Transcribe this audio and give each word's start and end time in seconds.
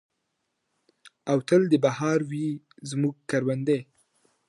او 1.31 1.37
تل 1.47 1.61
دې 1.71 1.77
بہار 1.85 2.19
وي 2.29 2.47
زموږ 2.89 3.15
کروندې. 3.29 3.79